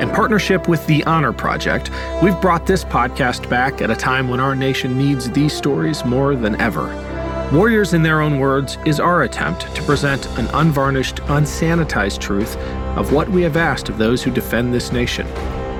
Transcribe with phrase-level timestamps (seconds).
[0.00, 1.88] In partnership with the Honor Project,
[2.20, 6.34] we've brought this podcast back at a time when our nation needs these stories more
[6.34, 6.88] than ever.
[7.52, 12.56] Warriors in Their Own Words is our attempt to present an unvarnished, unsanitized truth
[12.96, 15.28] of what we have asked of those who defend this nation.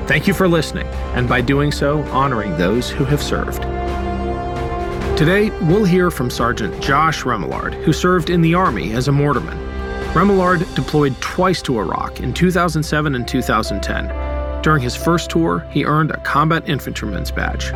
[0.06, 0.86] Thank you for listening,
[1.16, 3.62] and by doing so, honoring those who have served.
[5.18, 9.73] Today, we'll hear from Sergeant Josh Remillard, who served in the Army as a mortarman.
[10.14, 14.62] Remillard deployed twice to Iraq in 2007 and 2010.
[14.62, 17.72] During his first tour, he earned a Combat Infantryman's Badge.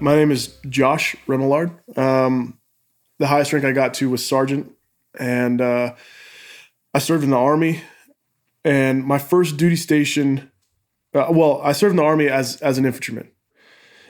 [0.00, 1.76] My name is Josh Remillard.
[1.98, 2.58] Um,
[3.18, 4.72] the highest rank I got to was sergeant,
[5.20, 5.94] and uh,
[6.94, 7.82] I served in the army.
[8.64, 10.50] And my first duty station,
[11.16, 13.30] uh, well, I served in the army as as an infantryman.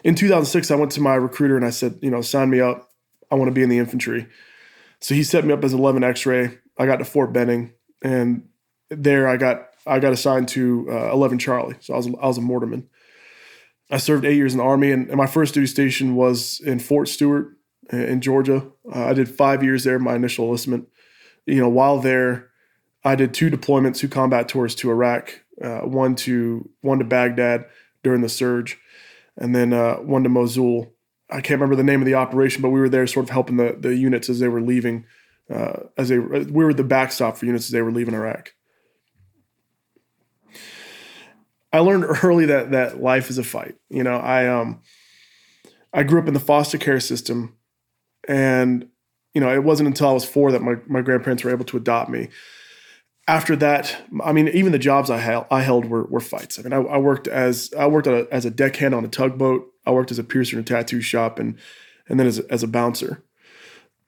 [0.04, 2.90] In 2006, I went to my recruiter and I said, you know, sign me up.
[3.30, 4.28] I want to be in the infantry.
[5.00, 6.58] So he set me up as 11 X-ray.
[6.78, 8.48] I got to Fort Benning, and
[8.90, 11.76] there I got I got assigned to uh, 11 Charlie.
[11.80, 12.86] So I was I was a mortarman.
[13.90, 16.80] I served eight years in the Army, and, and my first duty station was in
[16.80, 17.56] Fort Stewart
[17.90, 18.66] in Georgia.
[18.92, 20.88] Uh, I did five years there, my initial enlistment.
[21.46, 22.50] You know, while there,
[23.04, 27.66] I did two deployments, two combat tours to Iraq, uh, one to one to Baghdad
[28.02, 28.78] during the surge,
[29.36, 30.92] and then uh, one to Mosul.
[31.28, 33.56] I can't remember the name of the operation, but we were there, sort of helping
[33.56, 35.04] the the units as they were leaving.
[35.52, 38.52] Uh, as they we were the backstop for units as they were leaving Iraq.
[41.72, 43.76] I learned early that that life is a fight.
[43.88, 44.80] You know, I um
[45.92, 47.56] I grew up in the foster care system
[48.26, 48.88] and
[49.34, 51.76] you know, it wasn't until I was 4 that my my grandparents were able to
[51.76, 52.28] adopt me.
[53.28, 56.58] After that, I mean, even the jobs I held, I held were, were fights.
[56.58, 59.66] I mean, I, I worked as I worked a, as a deckhand on a tugboat.
[59.84, 61.58] I worked as a piercer in a tattoo shop, and
[62.08, 63.24] and then as a, as a bouncer.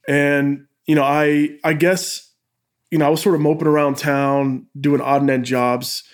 [0.06, 2.30] And you know, I I guess
[2.92, 6.04] you know I was sort of moping around town doing odd and end jobs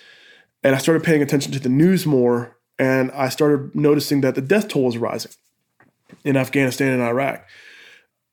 [0.65, 4.41] and I started paying attention to the news more, and I started noticing that the
[4.41, 5.31] death toll was rising
[6.25, 7.47] in Afghanistan and Iraq.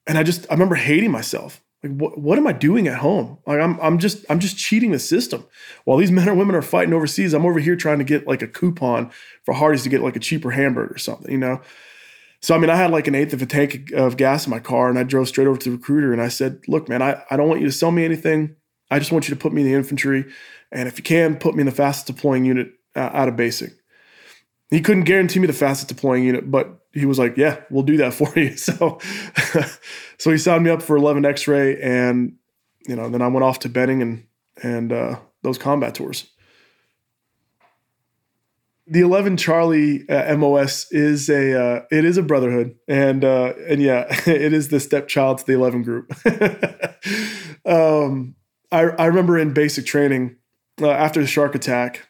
[0.07, 1.61] And I just I remember hating myself.
[1.83, 3.39] Like what what am I doing at home?
[3.47, 5.45] Like I'm I'm just I'm just cheating the system.
[5.85, 8.41] While these men or women are fighting overseas, I'm over here trying to get like
[8.41, 9.11] a coupon
[9.43, 11.61] for Hardee's to get like a cheaper hamburger or something, you know?
[12.41, 14.59] So I mean, I had like an eighth of a tank of gas in my
[14.59, 17.23] car, and I drove straight over to the recruiter and I said, "Look, man, I,
[17.29, 18.55] I don't want you to sell me anything.
[18.89, 20.25] I just want you to put me in the infantry.
[20.71, 23.73] And if you can, put me in the fastest deploying unit uh, out of basic.
[24.71, 27.97] He couldn't guarantee me the fastest deploying unit, but he was like, "Yeah, we'll do
[27.97, 28.99] that for you." So,
[30.17, 32.37] so he signed me up for 11 X-ray, and
[32.87, 34.25] you know, then I went off to Benning and
[34.63, 36.27] and uh, those combat tours.
[38.87, 43.81] The 11 Charlie uh, MOS is a uh, it is a brotherhood, and uh, and
[43.81, 46.11] yeah, it is the stepchild to the 11 group.
[47.65, 48.35] um,
[48.71, 50.37] I I remember in basic training
[50.81, 52.07] uh, after the shark attack.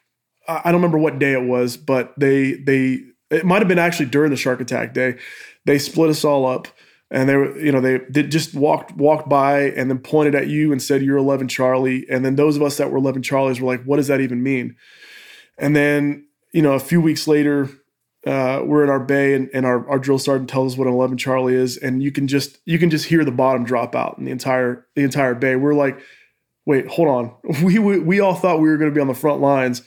[0.48, 4.06] I don't remember what day it was, but they they it might have been actually
[4.06, 5.18] during the shark attack day.
[5.64, 6.68] They split us all up,
[7.10, 10.48] and they were you know they did just walked walked by and then pointed at
[10.48, 13.60] you and said you're 11 Charlie, and then those of us that were 11 Charlies
[13.60, 14.76] were like, what does that even mean?
[15.58, 17.68] And then you know a few weeks later.
[18.24, 20.94] Uh, we're in our bay and, and our, our drill sergeant tells us what an
[20.94, 24.16] 11 Charlie is, and you can just you can just hear the bottom drop out
[24.16, 25.56] in the entire the entire bay.
[25.56, 25.98] We're like,
[26.64, 27.34] wait, hold on.
[27.62, 29.82] We, we, we all thought we were going to be on the front lines,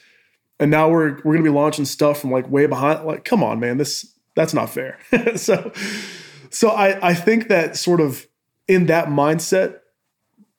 [0.60, 3.06] and now we're we're to be launching stuff from like way behind.
[3.06, 4.98] Like, come on, man, this that's not fair.
[5.36, 5.72] so,
[6.50, 8.26] so I I think that sort of
[8.68, 9.80] in that mindset,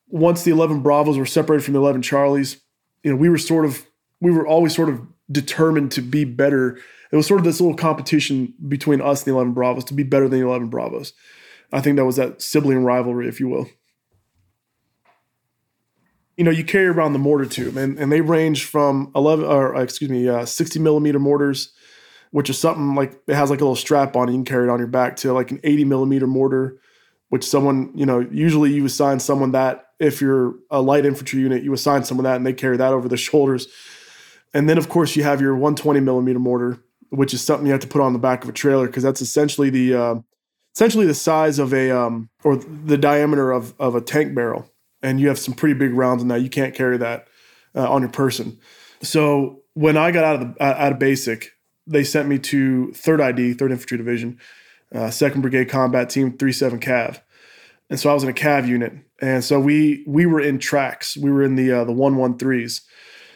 [0.09, 2.61] once the eleven Bravos were separated from the eleven Charlies,
[3.03, 3.87] you know, we were sort of
[4.21, 5.01] we were always sort of
[5.31, 6.79] determined to be better.
[7.11, 10.03] It was sort of this little competition between us and the eleven Bravos to be
[10.03, 11.13] better than the eleven Bravos.
[11.73, 13.69] I think that was that sibling rivalry, if you will
[16.37, 19.81] you know, you carry around the mortar tube, and, and they range from 11 or
[19.81, 21.73] excuse me, uh, 60 millimeter mortars
[22.31, 24.29] which is something like it has like a little strap on.
[24.29, 26.79] it You can carry it on your back to like an 80 millimeter mortar,
[27.29, 31.63] which someone you know usually you assign someone that if you're a light infantry unit,
[31.63, 33.69] you assign someone that and they carry that over their shoulders.
[34.53, 36.79] And then of course you have your 120 millimeter mortar,
[37.09, 39.23] which is something you have to put on the back of a trailer because that's
[39.23, 40.15] essentially the uh,
[40.75, 44.71] essentially the size of a um, or the diameter of of a tank barrel,
[45.07, 46.41] and you have some pretty big rounds in that.
[46.43, 47.29] You can't carry that
[47.77, 48.59] uh, on your person.
[49.03, 51.53] So when I got out of the out of basic,
[51.87, 54.41] they sent me to Third ID, Third Infantry Division,
[54.93, 57.21] uh, Second Brigade Combat Team, Three Seven Cav,
[57.89, 61.17] and so I was in a Cav unit, and so we we were in tracks.
[61.17, 62.83] We were in the uh, the one one threes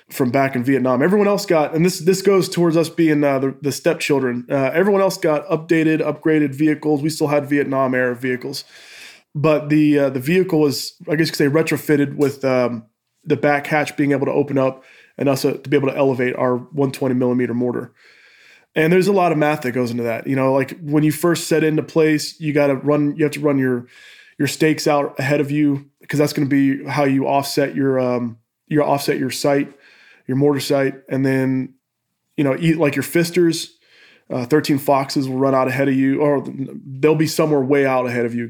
[0.08, 1.04] from back in Vietnam.
[1.04, 4.44] Everyone else got, and this this goes towards us being uh, the, the stepchildren.
[4.50, 7.00] Uh, everyone else got updated, upgraded vehicles.
[7.00, 8.64] We still had Vietnam era vehicles,
[9.34, 12.86] but the uh, the vehicle was, I guess, you could say, retrofitted with um,
[13.24, 14.84] the back hatch being able to open up
[15.16, 17.92] and also to be able to elevate our 120 millimeter mortar.
[18.74, 20.26] And there's a lot of math that goes into that.
[20.26, 23.16] You know, like when you first set into place, you got to run.
[23.16, 23.86] You have to run your
[24.38, 27.98] your stakes out ahead of you because that's going to be how you offset your
[28.00, 28.38] um,
[28.68, 29.74] your offset your sight
[30.30, 31.74] your mortar sight, and then
[32.36, 33.76] you know, eat like your fisters.
[34.30, 38.06] Uh, 13 foxes will run out ahead of you, or they'll be somewhere way out
[38.06, 38.48] ahead of you.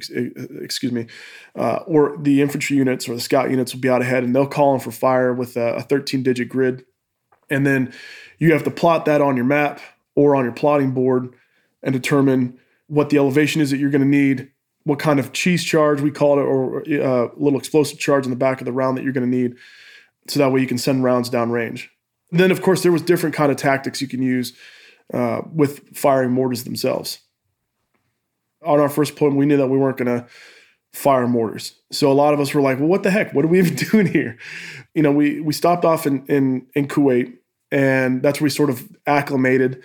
[0.60, 1.06] Excuse me,
[1.56, 4.46] uh, or the infantry units or the scout units will be out ahead, and they'll
[4.46, 6.84] call in for fire with a 13 digit grid,
[7.48, 7.92] and then
[8.38, 9.80] you have to plot that on your map
[10.14, 11.32] or on your plotting board
[11.82, 14.50] and determine what the elevation is that you're going to need,
[14.84, 18.30] what kind of cheese charge we call it, or a uh, little explosive charge in
[18.30, 19.56] the back of the round that you're going to need
[20.28, 21.90] so that way you can send rounds down range.
[22.32, 24.52] Then, of course, there was different kind of tactics you can use
[25.12, 27.18] uh, with firing mortars themselves.
[28.64, 30.26] On our first deployment, we knew that we weren't going to
[30.92, 33.32] fire mortars, so a lot of us were like, "Well, what the heck?
[33.32, 34.38] What are we even doing here?"
[34.94, 37.32] You know, we we stopped off in in, in Kuwait,
[37.70, 39.82] and that's where we sort of acclimated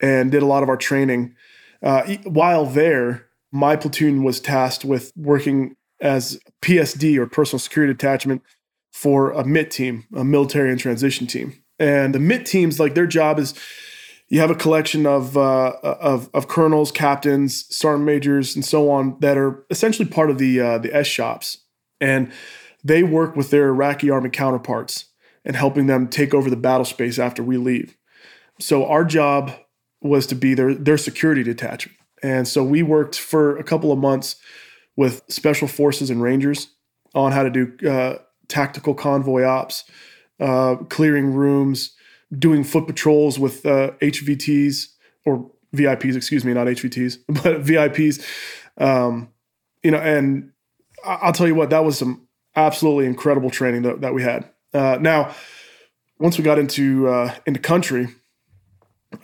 [0.00, 1.34] and did a lot of our training.
[1.82, 8.42] Uh, while there, my platoon was tasked with working as PSD or personal security detachment
[8.92, 11.62] for a MIT team, a military and transition team.
[11.78, 13.54] And the MIT teams, like their job is
[14.28, 19.18] you have a collection of, uh, of, of colonels, captains, sergeant majors, and so on
[19.20, 21.58] that are essentially part of the, uh, the S shops.
[22.00, 22.32] And
[22.82, 25.06] they work with their Iraqi army counterparts
[25.44, 27.96] and helping them take over the battle space after we leave.
[28.58, 29.52] So our job
[30.02, 31.98] was to be their, their security detachment.
[32.22, 34.36] And so we worked for a couple of months
[34.96, 36.68] with special forces and rangers
[37.14, 38.18] on how to do uh,
[38.48, 39.84] tactical convoy ops,
[40.40, 41.94] uh, clearing rooms,
[42.36, 44.88] doing foot patrols with uh, HVTs
[45.24, 48.24] or VIPs, excuse me, not HVTs, but VIPs.
[48.78, 49.30] Um,
[49.82, 50.52] you know, and
[51.04, 54.50] I'll tell you what, that was some absolutely incredible training that, that we had.
[54.72, 55.34] Uh, now,
[56.18, 58.08] once we got into uh, into country,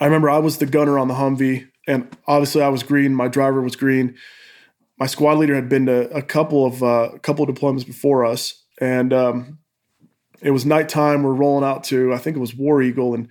[0.00, 3.14] I remember I was the gunner on the Humvee, and obviously I was green.
[3.14, 4.16] My driver was green.
[4.98, 8.24] My squad leader had been to a couple of uh, a couple of deployments before
[8.24, 9.58] us, and um,
[10.42, 11.22] it was nighttime.
[11.22, 13.28] We're rolling out to I think it was War Eagle, and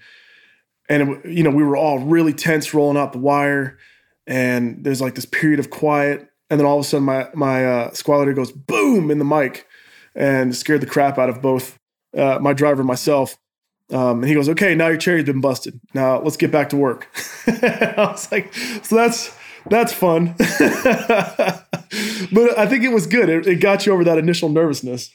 [0.89, 3.77] and it, you know we were all really tense rolling out the wire,
[4.25, 7.65] and there's like this period of quiet, and then all of a sudden my my
[7.65, 9.67] uh, squad leader goes boom in the mic,
[10.15, 11.77] and scared the crap out of both
[12.17, 13.37] uh, my driver and myself.
[13.91, 15.79] Um, and he goes, "Okay, now your cherry's been busted.
[15.93, 17.09] Now let's get back to work."
[17.47, 18.53] I was like,
[18.83, 19.35] "So that's."
[19.69, 20.33] that's fun.
[20.39, 20.49] but
[22.57, 23.29] I think it was good.
[23.29, 25.11] It, it, got you over that initial nervousness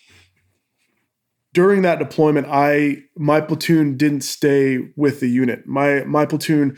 [1.57, 5.67] during that deployment, I my platoon didn't stay with the unit.
[5.67, 6.77] My my platoon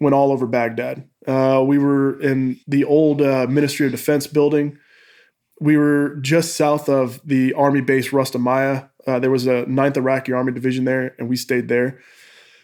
[0.00, 1.08] went all over Baghdad.
[1.24, 4.76] Uh, we were in the old uh, Ministry of Defense building.
[5.60, 8.90] We were just south of the Army base Rustamiyah.
[9.06, 12.00] Uh, there was a 9th Iraqi Army Division there, and we stayed there.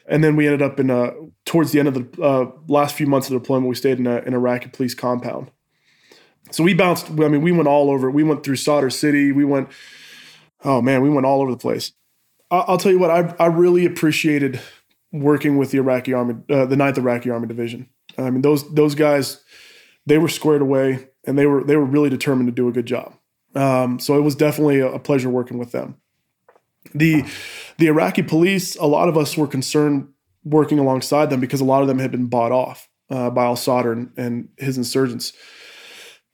[0.08, 1.12] And then we ended up in a,
[1.44, 4.06] towards the end of the uh, last few months of the deployment, we stayed in
[4.08, 5.50] a, an Iraqi police compound.
[6.50, 7.11] So we bounced.
[7.11, 8.11] I mean, we went all over.
[8.11, 9.30] We went through Sadr City.
[9.30, 9.68] We went
[10.64, 11.92] oh man, we went all over the place.
[12.50, 14.61] I'll tell you what, I, I really appreciated
[15.12, 17.88] working with the Iraqi Army, uh, the Ninth Iraqi Army Division.
[18.18, 19.42] I mean, those those guys,
[20.06, 22.87] they were squared away, and they were they were really determined to do a good
[22.87, 23.14] job.
[23.54, 25.97] Um, so it was definitely a, pleasure working with them.
[26.94, 27.25] The
[27.78, 30.09] the Iraqi police, a lot of us were concerned
[30.44, 33.56] working alongside them because a lot of them had been bought off uh, by Al
[33.56, 35.33] Sadr and, and, his insurgents.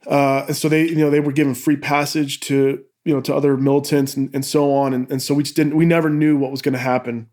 [0.07, 3.35] Uh, and so they, you know, they were given free passage to you know to
[3.35, 4.93] other militants and, and so on.
[4.93, 7.29] And, and so we just didn't we never knew what was going to happen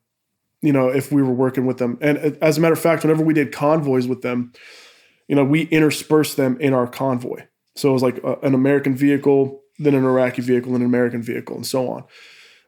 [0.62, 1.98] you know if we were working with them.
[2.02, 4.54] And uh, as a matter of fact whenever we did convoys with them
[5.28, 7.46] you know we interspersed them in our convoy.
[7.76, 11.22] So it was like a, an american vehicle then an iraqi vehicle and an american
[11.22, 12.04] vehicle and so on.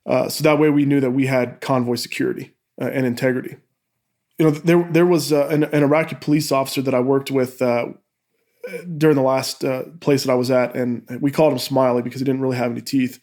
[0.06, 3.58] Uh, so that way we knew that we had convoy security uh, and integrity.
[4.38, 7.62] You know, there there was uh, an, an, Iraqi police officer that I worked with
[7.62, 7.88] uh,
[8.98, 12.20] during the last uh, place that I was at, and we called him Smiley because
[12.20, 13.20] he didn't really have any teeth,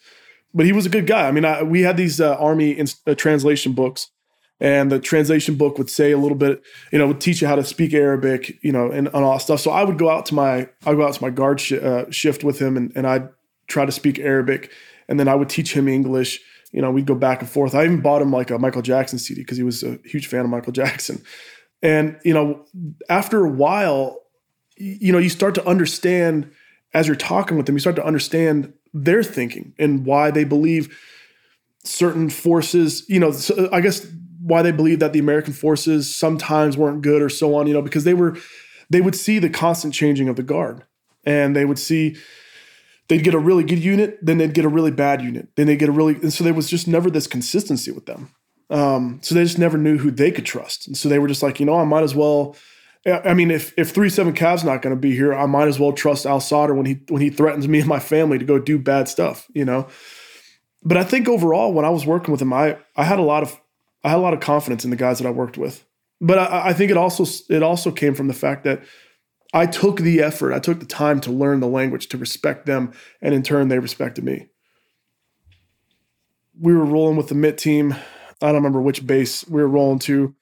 [0.55, 1.29] but he was a good guy.
[1.29, 4.11] I mean, I, we had these uh, army in, uh, translation books,
[4.59, 7.57] and the translation book would say a little bit, you know, would teach you how
[7.57, 9.61] to speak Arabic, you know, and, and all that stuff.
[9.61, 11.73] So I would go out to my I would go out to my guard sh-
[11.73, 13.29] uh, shift with him, and, and I'd
[13.67, 14.71] try to speak Arabic,
[15.09, 16.41] and then I would teach him English.
[16.73, 17.75] You know, we'd go back and forth.
[17.75, 20.41] I even bought him like a Michael Jackson CD because he was a huge fan
[20.41, 21.23] of Michael Jackson.
[21.83, 22.65] And you know,
[23.09, 24.21] after a while,
[24.77, 26.51] you know, you start to understand
[26.95, 30.97] as you're talking with them, you start to understand their thinking and why they believe
[31.85, 33.05] certain forces.
[33.09, 33.33] You know,
[33.73, 34.07] I guess
[34.41, 37.67] why they believe that the American forces sometimes weren't good or so on.
[37.67, 38.37] You know, because they were
[38.89, 40.85] they would see the constant changing of the guard,
[41.25, 42.17] and they would see
[43.09, 45.77] they'd get a really good unit, then they'd get a really bad unit, then they
[45.77, 48.31] get a really, and so there was just never this consistency with them.
[48.69, 51.43] Um, so they just never knew who they could trust, and so they were just
[51.43, 52.57] like, you know, I might as well.
[53.07, 55.79] I mean, if if three seven Cav's not going to be here, I might as
[55.79, 58.59] well trust Al Sadr when he when he threatens me and my family to go
[58.59, 59.87] do bad stuff, you know.
[60.83, 63.43] But I think overall, when I was working with him, I I had a lot
[63.45, 63.61] of
[64.03, 65.85] I had a lot of confidence in the guys that I worked with.
[66.21, 68.83] But I, I think it also it also came from the fact that
[69.53, 72.93] I took the effort, I took the time to learn the language, to respect them,
[73.23, 74.49] and in turn, they respected me.
[76.59, 77.95] We were rolling with the MIT team.
[78.43, 80.35] I don't remember which base we were rolling to.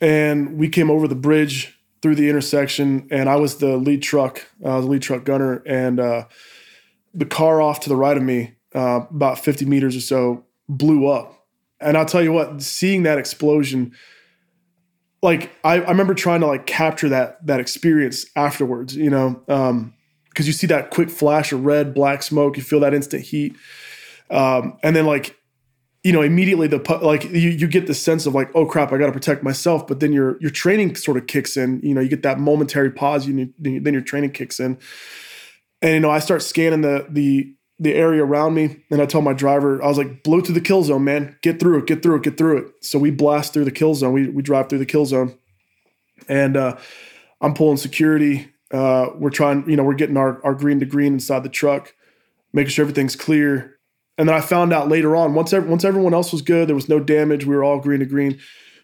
[0.00, 4.46] And we came over the bridge through the intersection, and I was the lead truck.
[4.64, 6.24] I was the lead truck gunner, and uh,
[7.14, 11.06] the car off to the right of me, uh, about 50 meters or so, blew
[11.06, 11.46] up.
[11.80, 13.94] And I'll tell you what, seeing that explosion
[15.22, 19.94] like I, I remember trying to like capture that that experience afterwards, you know, um,
[20.28, 23.56] because you see that quick flash of red, black smoke, you feel that instant heat,
[24.30, 25.36] um, and then like,
[26.04, 28.98] you know, immediately the like you you get the sense of like, oh crap, I
[28.98, 32.00] got to protect myself, but then your your training sort of kicks in, you know,
[32.00, 34.78] you get that momentary pause, you need, then your training kicks in,
[35.82, 38.76] and you know, I start scanning the the the area around me.
[38.90, 41.36] And I told my driver, I was like, blow through the kill zone, man.
[41.42, 42.72] Get through it, get through it, get through it.
[42.82, 44.12] So we blast through the kill zone.
[44.12, 45.38] We, we drive through the kill zone.
[46.28, 46.76] And uh,
[47.40, 48.52] I'm pulling security.
[48.72, 51.94] Uh, we're trying, you know, we're getting our, our green to green inside the truck,
[52.52, 53.77] making sure everything's clear.
[54.18, 56.88] And then I found out later on, once once everyone else was good, there was
[56.88, 57.46] no damage.
[57.46, 58.38] We were all green to green.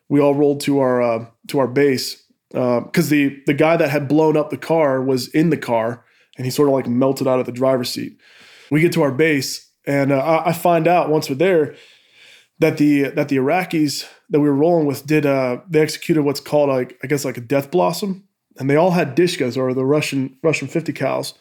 [0.09, 3.91] We all rolled to our uh, to our base because uh, the the guy that
[3.91, 6.05] had blown up the car was in the car,
[6.37, 8.17] and he sort of like melted out of the driver's seat
[8.71, 11.77] we get to our base, and uh, I find out once we're there
[12.59, 16.41] that the that the Iraqis that we were rolling with did uh, they executed what's
[16.41, 18.25] called like I guess like a death blossom,
[18.59, 21.35] and they all had dishkas or the Russian Russian fifty cals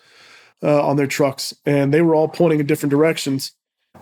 [0.62, 3.54] uh, on their trucks, and they were all pointing in different directions,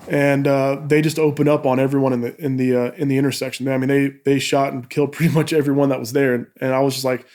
[0.07, 3.17] and uh, they just opened up on everyone in the in the uh, in the
[3.17, 3.67] intersection.
[3.67, 6.73] I mean, they they shot and killed pretty much everyone that was there, and, and
[6.73, 7.25] I was just like,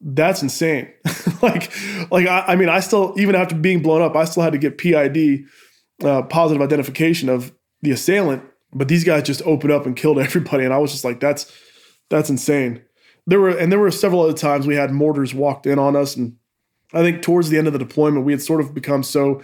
[0.00, 0.92] that's insane.
[1.42, 1.72] like,
[2.10, 4.58] like I, I, mean, I still even after being blown up, I still had to
[4.58, 5.44] get PID,
[6.04, 8.42] uh, positive identification of the assailant.
[8.74, 11.52] But these guys just opened up and killed everybody, and I was just like, that's
[12.10, 12.82] that's insane.
[13.26, 16.16] There were and there were several other times we had mortars walked in on us,
[16.16, 16.36] and
[16.92, 19.42] I think towards the end of the deployment, we had sort of become so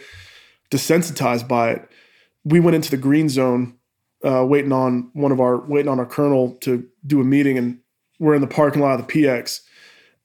[0.70, 1.88] desensitized by it.
[2.50, 3.76] We went into the green zone,
[4.24, 7.80] uh, waiting on one of our waiting on our colonel to do a meeting, and
[8.18, 9.60] we're in the parking lot of the PX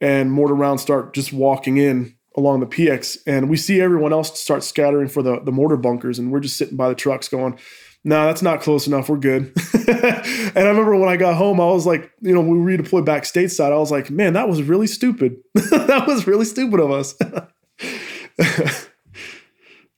[0.04, 4.40] and mortar rounds start just walking in along the PX, and we see everyone else
[4.40, 7.58] start scattering for the the mortar bunkers, and we're just sitting by the trucks going.
[8.06, 9.08] No, nah, that's not close enough.
[9.08, 9.54] We're good.
[9.88, 13.24] and I remember when I got home, I was like, you know, we redeployed back
[13.24, 13.72] stateside.
[13.72, 15.38] I was like, man, that was really stupid.
[15.54, 17.16] that was really stupid of us.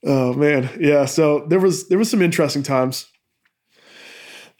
[0.06, 1.04] oh man, yeah.
[1.04, 3.06] So there was there was some interesting times.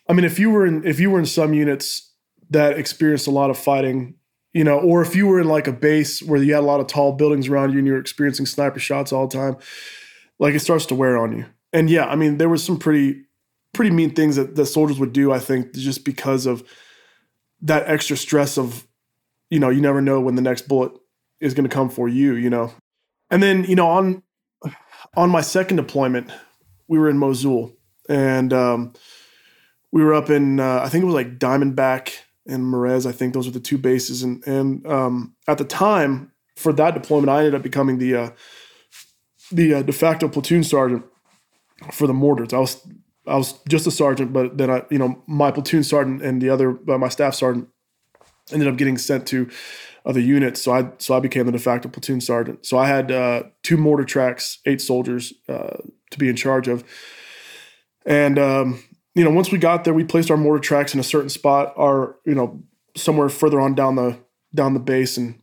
[0.08, 2.12] I mean, if you were in if you were in some units
[2.50, 4.16] that experienced a lot of fighting
[4.56, 6.80] you know, or if you were in like a base where you had a lot
[6.80, 9.54] of tall buildings around you and you were experiencing sniper shots all the time,
[10.38, 11.44] like it starts to wear on you.
[11.74, 13.26] And yeah, I mean, there was some pretty,
[13.74, 15.30] pretty mean things that the soldiers would do.
[15.30, 16.66] I think just because of
[17.60, 18.86] that extra stress of,
[19.50, 20.92] you know, you never know when the next bullet
[21.38, 22.34] is going to come for you.
[22.34, 22.72] You know,
[23.30, 24.22] and then you know on
[25.16, 26.30] on my second deployment,
[26.88, 27.76] we were in Mosul
[28.08, 28.92] and um,
[29.92, 32.12] we were up in uh, I think it was like Diamondback
[32.46, 33.06] and Marez.
[33.06, 34.22] I think those are the two bases.
[34.22, 38.30] And and um, at the time for that deployment, I ended up becoming the uh,
[39.50, 41.04] the uh, de facto platoon sergeant
[41.92, 42.52] for the mortars.
[42.52, 42.86] I was
[43.26, 46.50] I was just a sergeant, but then I you know my platoon sergeant and the
[46.50, 47.68] other uh, my staff sergeant
[48.52, 49.50] ended up getting sent to
[50.04, 50.62] other units.
[50.62, 52.64] So I so I became the de facto platoon sergeant.
[52.64, 55.78] So I had uh, two mortar tracks, eight soldiers uh,
[56.10, 56.84] to be in charge of.
[58.06, 58.82] And um,
[59.16, 61.72] you know, once we got there, we placed our mortar tracks in a certain spot.
[61.76, 62.62] Our, you know,
[62.96, 64.18] somewhere further on down the
[64.54, 65.40] down the base, and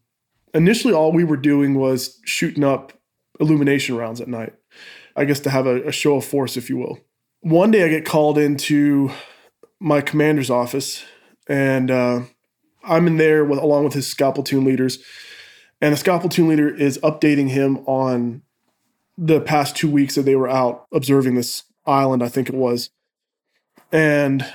[0.53, 2.93] initially all we were doing was shooting up
[3.39, 4.53] illumination rounds at night.
[5.15, 6.99] I guess to have a, a show of force, if you will.
[7.41, 9.11] One day I get called into
[9.79, 11.03] my commander's office,
[11.47, 12.21] and uh,
[12.83, 14.99] I'm in there with along with his scout platoon leaders,
[15.81, 18.41] and the scout platoon leader is updating him on
[19.17, 22.89] the past two weeks that they were out observing this island, I think it was.
[23.91, 24.45] And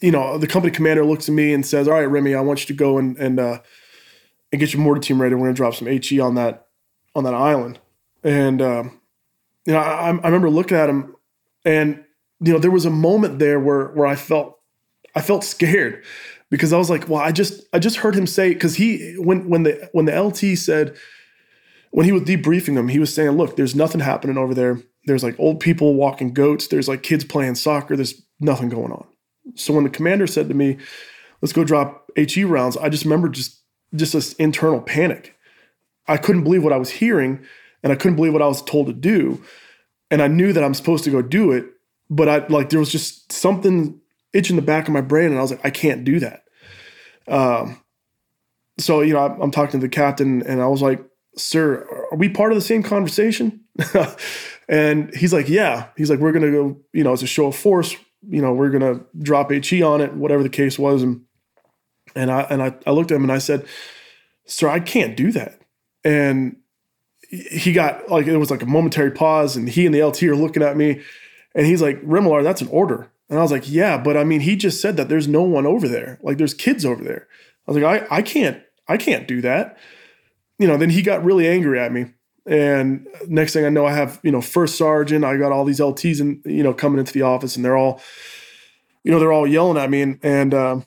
[0.00, 2.60] you know, the company commander looks at me and says, "All right, Remy, I want
[2.60, 3.60] you to go and and uh,
[4.52, 5.34] and get your mortar team ready.
[5.34, 6.66] We're going to drop some HE on that
[7.14, 7.78] on that island."
[8.22, 9.00] And um,
[9.66, 11.14] you know, I, I remember looking at him,
[11.64, 12.04] and
[12.40, 14.58] you know, there was a moment there where where I felt
[15.14, 16.04] I felt scared
[16.50, 19.48] because I was like, "Well, I just I just heard him say because he when
[19.48, 20.96] when the when the LT said."
[21.92, 24.80] When he was debriefing them, he was saying, "Look, there's nothing happening over there.
[25.06, 26.68] There's like old people walking goats.
[26.68, 27.96] There's like kids playing soccer.
[27.96, 29.06] There's nothing going on."
[29.56, 30.76] So when the commander said to me,
[31.42, 33.60] "Let's go drop HE rounds," I just remember just
[33.94, 35.36] just this internal panic.
[36.06, 37.40] I couldn't believe what I was hearing,
[37.82, 39.42] and I couldn't believe what I was told to do.
[40.12, 41.66] And I knew that I'm supposed to go do it,
[42.08, 44.00] but I like there was just something
[44.32, 46.44] itching the back of my brain, and I was like, I can't do that.
[47.28, 47.80] Um,
[48.78, 51.04] so you know, I, I'm talking to the captain, and I was like,
[51.36, 53.60] "Sir, are we part of the same conversation?"
[54.68, 56.78] and he's like, "Yeah." He's like, "We're gonna go.
[56.92, 57.94] You know, it's a show of force.
[58.28, 61.22] You know, we're gonna drop HE on it, whatever the case was." And
[62.14, 63.66] and I and I, I looked at him and I said,
[64.46, 65.60] "Sir, I can't do that."
[66.02, 66.56] And
[67.30, 70.36] he got like it was like a momentary pause, and he and the LT are
[70.36, 71.00] looking at me,
[71.54, 74.40] and he's like, "Remillard, that's an order." And I was like, "Yeah, but I mean,
[74.40, 76.18] he just said that there's no one over there.
[76.22, 77.28] Like, there's kids over there."
[77.66, 79.78] I was like, "I I can't I can't do that."
[80.58, 80.76] You know.
[80.76, 82.06] Then he got really angry at me,
[82.46, 85.24] and next thing I know, I have you know first sergeant.
[85.24, 88.02] I got all these LTs and you know coming into the office, and they're all,
[89.04, 90.86] you know, they're all yelling at me, and and um,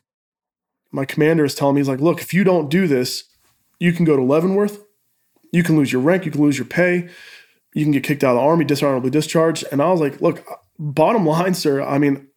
[0.93, 3.23] my commander is telling me, he's like, look, if you don't do this,
[3.79, 4.79] you can go to Leavenworth,
[5.51, 7.09] you can lose your rank, you can lose your pay,
[7.73, 9.65] you can get kicked out of the army, dishonorably discharged.
[9.71, 10.45] And I was like, look,
[10.77, 12.27] bottom line, sir, I mean,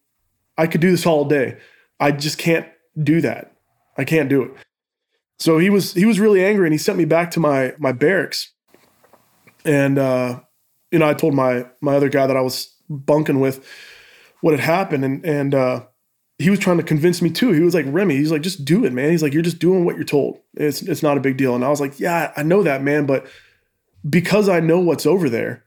[0.59, 1.59] I could do this all day.
[2.01, 2.67] I just can't
[3.03, 3.53] do that.
[3.97, 4.53] I can't do it.
[5.39, 7.93] So he was he was really angry and he sent me back to my my
[7.93, 8.53] barracks.
[9.65, 10.41] And uh,
[10.91, 13.67] you know, I told my my other guy that I was bunking with
[14.41, 15.87] what had happened and and uh,
[16.39, 17.53] he was trying to convince me too.
[17.53, 19.11] He was like, Remy, he's like, just do it, man.
[19.11, 20.39] He's like, you're just doing what you're told.
[20.55, 21.55] It's it's not a big deal.
[21.55, 23.27] And I was like, yeah, I know that, man, but
[24.09, 25.65] because I know what's over there,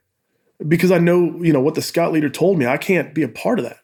[0.67, 3.27] because I know, you know, what the scout leader told me, I can't be a
[3.27, 3.79] part of that.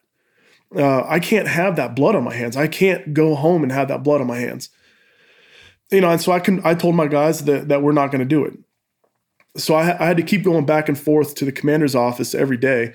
[0.74, 2.56] Uh, I can't have that blood on my hands.
[2.56, 4.70] I can't go home and have that blood on my hands.
[5.90, 6.60] You know, and so I can.
[6.64, 8.58] I told my guys that that we're not going to do it.
[9.56, 12.56] So I, I had to keep going back and forth to the commander's office every
[12.56, 12.92] day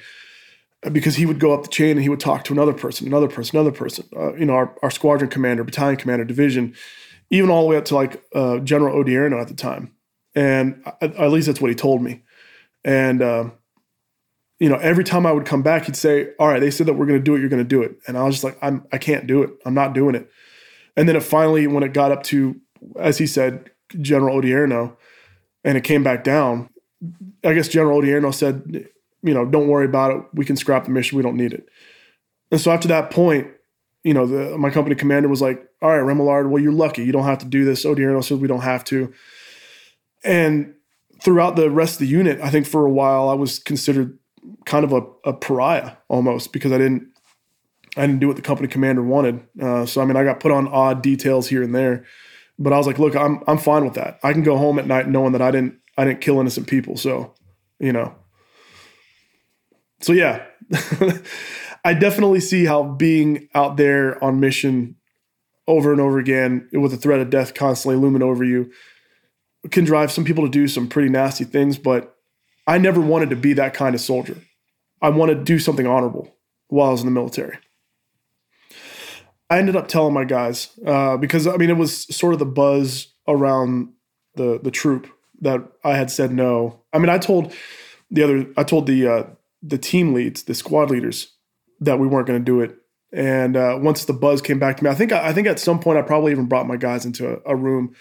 [0.91, 3.27] because he would go up the chain and he would talk to another person, another
[3.27, 4.07] person, another person.
[4.15, 6.73] Uh, you know, our, our squadron commander, battalion commander, division,
[7.29, 9.91] even all the way up to like uh, General Odierno at the time.
[10.33, 12.23] And at, at, least that's what he told me.
[12.83, 13.49] And uh,
[14.61, 16.93] you know, every time I would come back, he'd say, "All right, they said that
[16.93, 17.39] we're going to do it.
[17.39, 19.49] You're going to do it." And I was just like, "I'm I can't do it.
[19.65, 20.29] I'm not doing it."
[20.95, 22.61] And then it finally, when it got up to,
[22.99, 24.95] as he said, General Odierno,
[25.63, 26.69] and it came back down,
[27.43, 28.85] I guess General Odierno said,
[29.23, 30.25] you know, don't worry about it.
[30.35, 31.17] We can scrap the mission.
[31.17, 31.67] We don't need it.
[32.51, 33.47] And so after that point,
[34.03, 37.03] you know, the, my company commander was like, all right, Remillard, well, you're lucky.
[37.03, 37.83] You don't have to do this.
[37.83, 39.11] Odierno says we don't have to.
[40.23, 40.75] And
[41.19, 44.19] throughout the rest of the unit, I think for a while I was considered
[44.65, 47.07] kind of a, a pariah almost because I didn't
[47.97, 49.41] I didn't do what the company commander wanted.
[49.61, 52.05] Uh, so I mean, I got put on odd details here and there,
[52.57, 54.19] but I was like, look, I'm I'm fine with that.
[54.23, 56.97] I can go home at night knowing that I didn't I didn't kill innocent people.
[56.97, 57.33] So,
[57.79, 58.15] you know,
[59.99, 60.45] so yeah,
[61.85, 64.95] I definitely see how being out there on mission
[65.67, 68.71] over and over again with the threat of death constantly looming over you
[69.69, 71.77] can drive some people to do some pretty nasty things.
[71.77, 72.10] But
[72.67, 74.37] I never wanted to be that kind of soldier.
[75.01, 76.35] I wanted to do something honorable
[76.67, 77.57] while I was in the military.
[79.49, 82.45] I ended up telling my guys uh, because I mean it was sort of the
[82.45, 83.89] buzz around
[84.35, 85.07] the the troop
[85.41, 86.81] that I had said no.
[86.93, 87.53] I mean I told
[88.09, 89.23] the other I told the uh,
[89.61, 91.33] the team leads, the squad leaders,
[91.81, 92.77] that we weren't going to do it.
[93.13, 95.79] And uh, once the buzz came back to me, I think I think at some
[95.79, 97.93] point I probably even brought my guys into a, a room,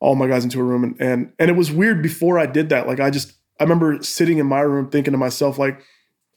[0.00, 2.68] all my guys into a room, and, and and it was weird before I did
[2.68, 2.86] that.
[2.86, 5.80] Like I just I remember sitting in my room thinking to myself like,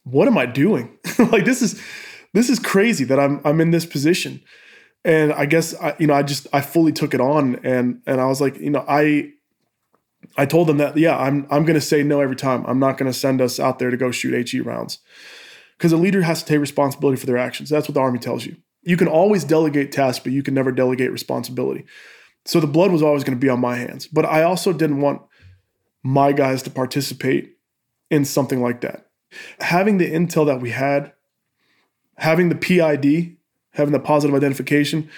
[0.04, 0.98] what am I doing?
[1.20, 1.82] like this is
[2.34, 4.42] this is crazy that I'm I'm in this position.
[5.06, 8.22] And I guess I, you know I just I fully took it on and and
[8.22, 9.32] I was like you know I
[10.38, 12.66] I told them that yeah, I'm I'm to say no every time.
[12.68, 15.00] I'm not to send us out there to go shoot HE rounds
[15.78, 17.70] because a leader has to take responsibility for their actions.
[17.70, 18.58] That's what the army tells you.
[18.82, 21.86] You can always delegate tasks, but you can never delegate responsibility.
[22.46, 24.08] So the blood was always going to be on my hands.
[24.08, 25.22] But I also didn't want
[26.04, 27.58] my guys to participate
[28.12, 29.08] in something like that.
[29.60, 31.14] Having the intel that we had,
[32.18, 33.38] having the PID,
[33.72, 35.10] having the positive identification,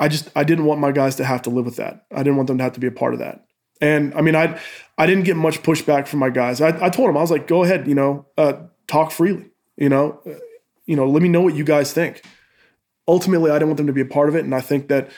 [0.00, 2.06] I just I didn't want my guys to have to live with that.
[2.12, 3.46] I didn't want them to have to be a part of that.
[3.80, 4.60] And I mean, I
[4.96, 6.60] I didn't get much pushback from my guys.
[6.60, 8.54] I, I told them I was like, go ahead, you know, uh,
[8.86, 9.46] talk freely.
[9.76, 10.34] You know, uh,
[10.86, 12.22] you know, let me know what you guys think.
[13.06, 15.10] Ultimately, I didn't want them to be a part of it, and I think that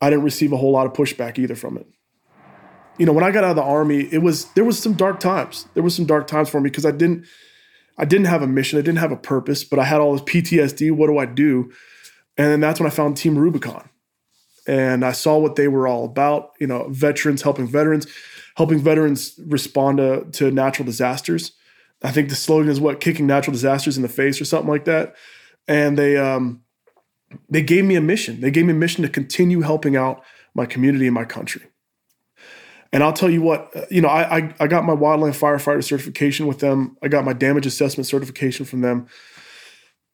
[0.00, 1.86] I didn't receive a whole lot of pushback either from it.
[2.98, 5.20] You know, when I got out of the army, it was there was some dark
[5.20, 5.66] times.
[5.74, 7.26] There was some dark times for me because I didn't
[7.98, 10.22] I didn't have a mission, I didn't have a purpose, but I had all this
[10.22, 10.92] PTSD.
[10.92, 11.72] What do I do?
[12.36, 13.88] And then that's when I found Team Rubicon.
[14.66, 18.06] And I saw what they were all about, you know, veterans helping veterans,
[18.56, 21.52] helping veterans respond to, to natural disasters.
[22.02, 24.84] I think the slogan is what kicking natural disasters in the face or something like
[24.84, 25.14] that.
[25.68, 26.62] And they um
[27.48, 28.40] they gave me a mission.
[28.40, 30.22] They gave me a mission to continue helping out
[30.54, 31.62] my community and my country.
[32.92, 35.82] And I'll tell you what, uh, you know, I, I, I got my wildland firefighter
[35.82, 36.96] certification with them.
[37.02, 39.08] I got my damage assessment certification from them.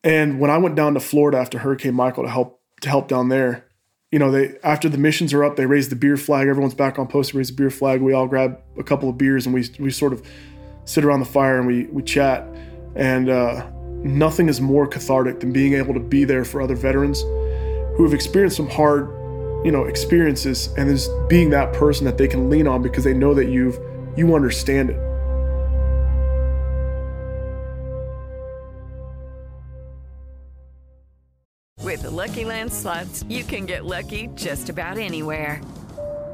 [0.05, 3.29] And when I went down to Florida after Hurricane Michael to help to help down
[3.29, 3.69] there,
[4.11, 6.49] you know, they after the missions are up, they raise the beer flag.
[6.49, 8.01] Everyone's back on post raise the beer flag.
[8.01, 10.27] We all grab a couple of beers and we we sort of
[10.85, 12.47] sit around the fire and we we chat.
[12.95, 13.71] And uh,
[14.03, 17.23] nothing is more cathartic than being able to be there for other veterans
[17.97, 19.09] who have experienced some hard,
[19.65, 23.15] you know, experiences and just being that person that they can lean on because they
[23.15, 23.79] know that you've
[24.17, 24.97] you understand it.
[31.81, 35.61] With the Lucky Land slots, you can get lucky just about anywhere.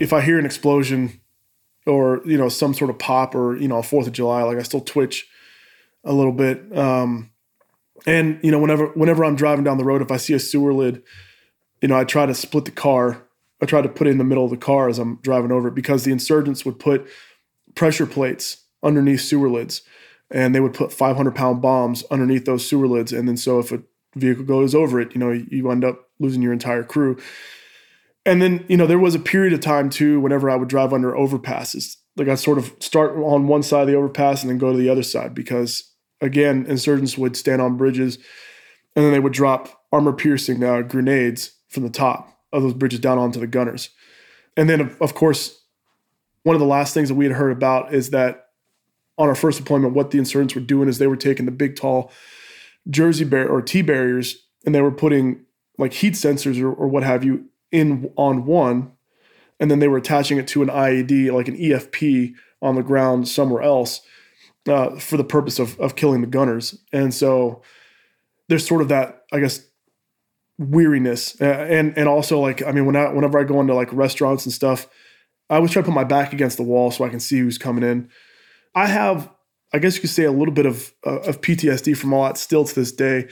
[0.00, 1.20] If I hear an explosion
[1.86, 4.62] or you know some sort of pop or you know Fourth of July, like I
[4.62, 5.28] still twitch
[6.02, 6.76] a little bit.
[6.76, 7.30] Um,
[8.06, 10.72] and you know whenever whenever I'm driving down the road, if I see a sewer
[10.72, 11.02] lid,
[11.80, 13.26] you know I try to split the car.
[13.62, 15.68] I try to put it in the middle of the car as I'm driving over
[15.68, 17.06] it because the insurgents would put
[17.74, 19.82] pressure plates underneath sewer lids,
[20.30, 23.70] and they would put 500 pound bombs underneath those sewer lids, and then so if
[23.70, 23.82] a
[24.16, 27.18] vehicle goes over it, you know you end up losing your entire crew.
[28.26, 30.92] And then, you know, there was a period of time too, whenever I would drive
[30.92, 34.58] under overpasses, like I sort of start on one side of the overpass and then
[34.58, 38.18] go to the other side because, again, insurgents would stand on bridges
[38.94, 43.00] and then they would drop armor piercing uh, grenades from the top of those bridges
[43.00, 43.90] down onto the gunners.
[44.56, 45.58] And then, of, of course,
[46.42, 48.48] one of the last things that we had heard about is that
[49.16, 51.76] on our first deployment, what the insurgents were doing is they were taking the big,
[51.76, 52.10] tall
[52.88, 55.44] Jersey bar- or T barriers and they were putting
[55.78, 58.92] like heat sensors or, or what have you in on one,
[59.58, 63.28] and then they were attaching it to an IED, like an EFP, on the ground
[63.28, 64.02] somewhere else,
[64.68, 66.78] uh, for the purpose of of killing the gunners.
[66.92, 67.62] And so
[68.48, 69.64] there's sort of that, I guess,
[70.58, 73.92] weariness, uh, and and also like I mean, when I whenever I go into like
[73.92, 74.88] restaurants and stuff,
[75.48, 77.58] I always try to put my back against the wall so I can see who's
[77.58, 78.08] coming in.
[78.74, 79.30] I have,
[79.72, 82.36] I guess you could say, a little bit of uh, of PTSD from all that
[82.36, 83.28] still to this day.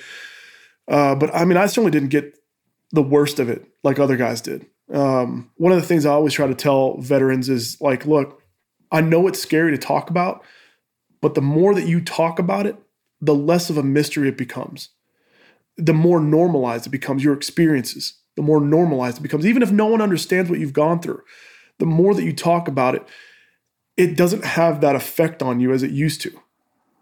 [0.88, 2.37] Uh, but I mean, I certainly didn't get
[2.92, 4.66] the worst of it like other guys did.
[4.92, 8.42] Um, one of the things I always try to tell veterans is like, look,
[8.90, 10.42] I know it's scary to talk about,
[11.20, 12.76] but the more that you talk about it,
[13.20, 14.90] the less of a mystery it becomes.
[15.76, 19.44] The more normalized it becomes, your experiences, the more normalized it becomes.
[19.44, 21.22] Even if no one understands what you've gone through,
[21.78, 23.06] the more that you talk about it,
[23.96, 26.30] it doesn't have that effect on you as it used to.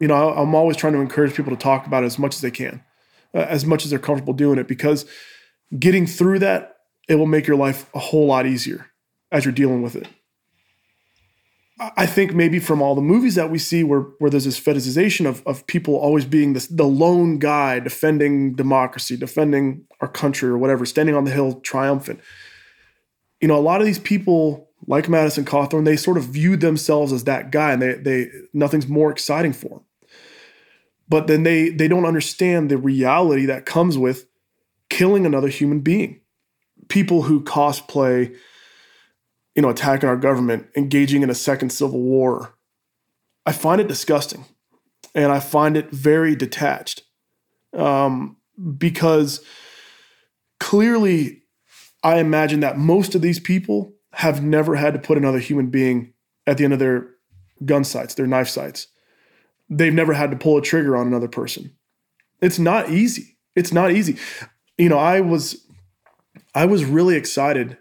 [0.00, 2.40] You know, I'm always trying to encourage people to talk about it as much as
[2.40, 2.82] they can,
[3.34, 5.06] uh, as much as they're comfortable doing it, because
[5.78, 6.76] getting through that,
[7.08, 8.86] it will make your life a whole lot easier
[9.30, 10.08] as you're dealing with it.
[11.78, 15.26] I think maybe from all the movies that we see where, where there's this fetishization
[15.26, 20.56] of, of people always being this, the lone guy defending democracy, defending our country or
[20.56, 22.20] whatever, standing on the hill triumphant.
[23.42, 27.12] You know, a lot of these people, like Madison Cawthorn, they sort of viewed themselves
[27.12, 29.84] as that guy and they, they nothing's more exciting for them.
[31.08, 34.26] But then they they don't understand the reality that comes with
[34.90, 36.20] killing another human being.
[36.88, 38.34] People who cosplay
[39.56, 42.54] you know, attacking our government, engaging in a second civil war.
[43.46, 44.44] I find it disgusting,
[45.14, 47.02] and I find it very detached,
[47.72, 48.36] um,
[48.76, 49.42] because
[50.60, 51.42] clearly,
[52.02, 56.12] I imagine that most of these people have never had to put another human being
[56.46, 57.08] at the end of their
[57.64, 58.88] gun sights, their knife sights.
[59.70, 61.74] They've never had to pull a trigger on another person.
[62.42, 63.38] It's not easy.
[63.54, 64.18] It's not easy.
[64.78, 65.66] You know, I was
[66.54, 67.78] I was really excited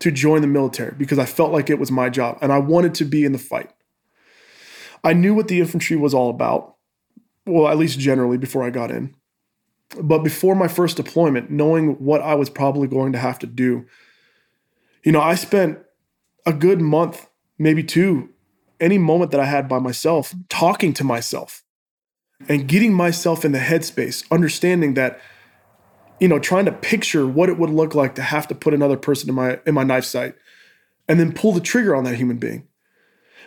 [0.00, 2.94] to join the military because I felt like it was my job and I wanted
[2.96, 3.70] to be in the fight.
[5.02, 6.76] I knew what the infantry was all about,
[7.46, 9.14] well, at least generally before I got in.
[10.02, 13.86] But before my first deployment, knowing what I was probably going to have to do,
[15.04, 15.78] you know, I spent
[16.44, 18.30] a good month, maybe two,
[18.80, 21.62] any moment that I had by myself, talking to myself
[22.48, 25.20] and getting myself in the headspace, understanding that
[26.20, 28.96] you know, trying to picture what it would look like to have to put another
[28.96, 30.34] person in my in my knife sight
[31.08, 32.66] and then pull the trigger on that human being.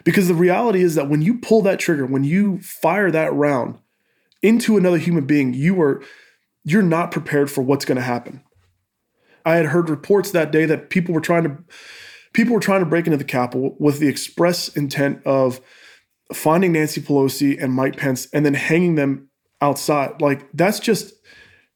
[0.03, 3.79] Because the reality is that when you pull that trigger, when you fire that round
[4.41, 6.01] into another human being, you are
[6.63, 8.43] you're not prepared for what's going to happen.
[9.45, 11.57] I had heard reports that day that people were trying to
[12.33, 15.59] people were trying to break into the Capitol with the express intent of
[16.31, 19.29] finding Nancy Pelosi and Mike Pence and then hanging them
[19.61, 20.21] outside.
[20.21, 21.13] Like that's just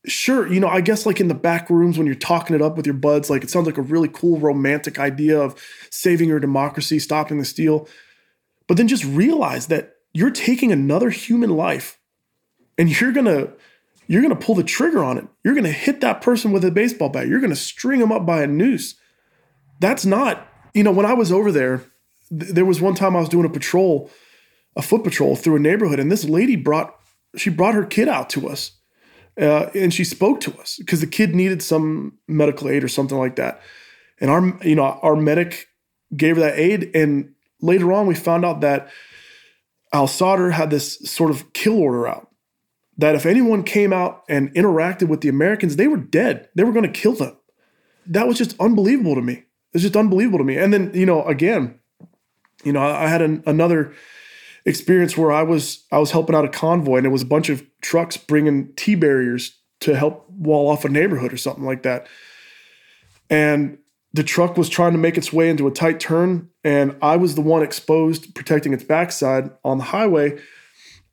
[0.06, 2.76] sure, you know, I guess like in the back rooms when you're talking it up
[2.76, 5.56] with your buds, like it sounds like a really cool romantic idea of
[5.90, 7.88] saving your democracy, stopping the steal.
[8.68, 12.00] But then just realize that you're taking another human life
[12.78, 13.52] and you're going to
[14.08, 15.26] you're going to pull the trigger on it.
[15.44, 17.28] You're going to hit that person with a baseball bat.
[17.28, 18.96] You're going to string them up by a noose.
[19.80, 21.86] That's not, you know, when I was over there,
[22.30, 24.12] th- there was one time I was doing a patrol,
[24.76, 26.94] a foot patrol through a neighborhood and this lady brought
[27.36, 28.74] she brought her kid out to us
[29.40, 33.18] uh, and she spoke to us because the kid needed some medical aid or something
[33.18, 33.62] like that.
[34.20, 35.68] And our, you know, our medic
[36.16, 36.92] gave her that aid.
[36.96, 38.90] And later on, we found out that
[39.92, 42.30] Al Sadr had this sort of kill order out
[42.98, 46.50] that if anyone came out and interacted with the Americans, they were dead.
[46.56, 47.36] They were going to kill them.
[48.06, 49.46] That was just unbelievable to me.
[49.74, 50.58] It's just unbelievable to me.
[50.58, 51.80] And then, you know, again,
[52.64, 53.94] you know, I had an, another
[54.66, 57.50] experience where I was I was helping out a convoy and it was a bunch
[57.50, 62.08] of trucks bringing T barriers to help wall off a neighborhood or something like that.
[63.30, 63.78] And
[64.14, 67.36] the truck was trying to make its way into a tight turn and I was
[67.36, 70.40] the one exposed protecting its backside on the highway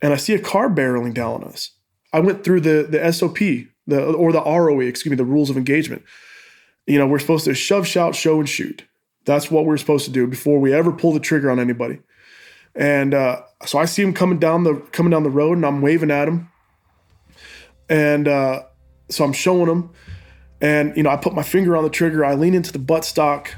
[0.03, 1.73] and I see a car barreling down on us.
[2.13, 3.39] I went through the the SOP,
[3.87, 6.03] the or the ROE, excuse me, the rules of engagement.
[6.87, 8.85] You know, we're supposed to shove, shout, show, and shoot.
[9.25, 12.01] That's what we're supposed to do before we ever pull the trigger on anybody.
[12.75, 15.83] And uh, so I see him coming down the coming down the road, and I'm
[15.83, 16.51] waving at him.
[17.89, 18.63] And uh,
[19.09, 19.91] so I'm showing him,
[20.61, 22.25] and you know I put my finger on the trigger.
[22.25, 23.55] I lean into the butt stock.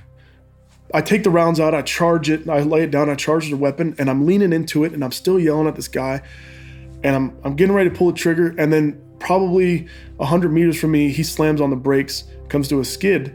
[0.94, 1.74] I take the rounds out.
[1.74, 2.48] I charge it.
[2.48, 3.08] I lay it down.
[3.08, 5.88] I charge the weapon, and I'm leaning into it, and I'm still yelling at this
[5.88, 6.22] guy.
[7.04, 9.88] And I'm I'm getting ready to pull the trigger, and then probably
[10.20, 13.34] hundred meters from me, he slams on the brakes, comes to a skid,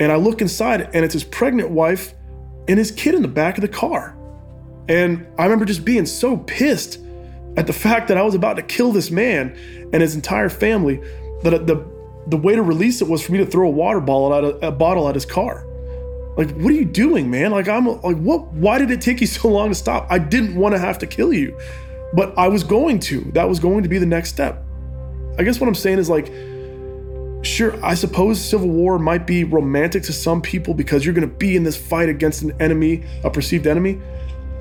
[0.00, 2.14] and I look inside, and it's his pregnant wife
[2.66, 4.17] and his kid in the back of the car.
[4.88, 6.98] And I remember just being so pissed
[7.56, 9.56] at the fact that I was about to kill this man
[9.92, 11.02] and his entire family
[11.42, 11.86] that the
[12.28, 14.68] the way to release it was for me to throw a water bottle at a,
[14.68, 15.64] a bottle at his car.
[16.36, 17.50] Like, what are you doing, man?
[17.50, 18.52] Like, I'm like, what?
[18.52, 20.06] Why did it take you so long to stop?
[20.10, 21.58] I didn't want to have to kill you,
[22.14, 23.20] but I was going to.
[23.32, 24.62] That was going to be the next step.
[25.38, 26.26] I guess what I'm saying is like,
[27.44, 31.34] sure, I suppose civil war might be romantic to some people because you're going to
[31.34, 34.00] be in this fight against an enemy, a perceived enemy.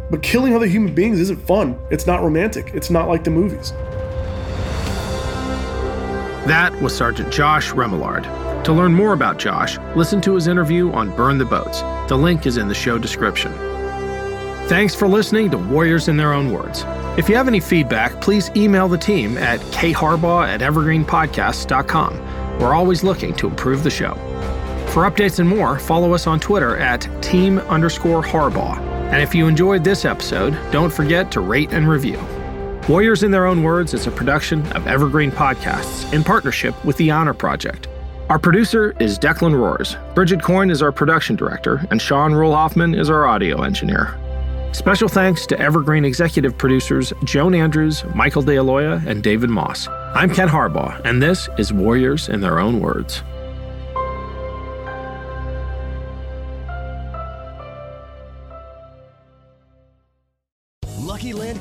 [0.10, 1.78] But killing other human beings isn't fun.
[1.89, 2.72] It's not romantic.
[2.74, 3.72] It's not like the movies.
[6.48, 8.24] That was Sergeant Josh Remillard.
[8.63, 11.82] To learn more about Josh, listen to his interview on Burn the Boats.
[12.08, 13.52] The link is in the show description.
[14.67, 16.84] Thanks for listening to Warriors in Their Own Words.
[17.17, 22.60] If you have any feedback, please email the team at kharbaugh at evergreenpodcasts.com.
[22.60, 24.13] We're always looking to improve the show.
[24.89, 28.96] For updates and more, follow us on Twitter at team underscore Harbaugh.
[29.10, 32.20] And if you enjoyed this episode, don't forget to rate and review.
[32.89, 37.12] Warriors in Their Own Words is a production of Evergreen Podcasts in partnership with The
[37.12, 37.88] Honor Project.
[38.30, 39.96] Our producer is Declan Roars.
[40.13, 44.17] Bridget Coyne is our production director, and Sean Rule Hoffman is our audio engineer.
[44.74, 49.88] Special thanks to Evergreen executive producers Joan Andrews, Michael DeAloia, and David Moss.
[49.88, 53.24] I'm Ken Harbaugh, and this is Warriors in Their Own Words.